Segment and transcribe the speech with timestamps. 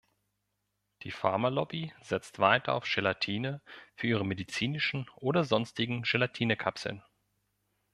[1.03, 3.61] Die Pharma-Lobby setzt weiter auf Gelatine
[3.93, 7.03] für ihre medizinischen oder sonstigen Gelatinekapseln.